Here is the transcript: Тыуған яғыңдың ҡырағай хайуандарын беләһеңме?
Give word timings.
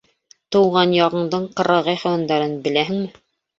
Тыуған 0.55 0.95
яғыңдың 0.95 1.45
ҡырағай 1.61 2.01
хайуандарын 2.07 2.59
беләһеңме? 2.67 3.15